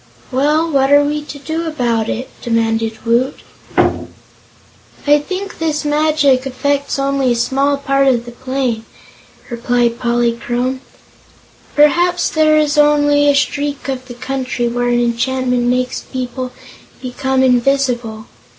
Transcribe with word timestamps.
"Well, 0.31 0.67
what 0.71 0.91
are 0.91 1.03
we 1.03 1.21
to 1.25 1.37
do 1.37 1.67
about 1.67 2.09
it?" 2.09 2.27
demanded 2.41 3.05
Woot. 3.05 3.35
"I 3.77 5.19
think 5.19 5.59
this 5.59 5.85
magic 5.85 6.47
affects 6.47 6.97
only 6.97 7.31
a 7.31 7.35
small 7.35 7.77
part 7.77 8.07
of 8.07 8.25
the 8.25 8.31
plain," 8.31 8.83
replied 9.51 9.99
Polychrome; 9.99 10.81
"perhaps 11.75 12.29
there 12.31 12.57
is 12.57 12.79
only 12.79 13.29
a 13.29 13.35
streak 13.35 13.87
of 13.89 14.07
the 14.07 14.15
country 14.15 14.67
where 14.67 14.87
an 14.87 14.99
enchantment 15.03 15.67
makes 15.67 16.01
people 16.01 16.51
become 16.99 17.43
invisible. 17.43 18.25